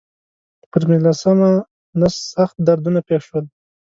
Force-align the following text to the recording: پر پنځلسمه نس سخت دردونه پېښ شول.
پر 0.69 0.81
پنځلسمه 0.89 1.51
نس 1.99 2.15
سخت 2.35 2.55
دردونه 2.67 2.99
پېښ 3.07 3.21
شول. 3.29 3.45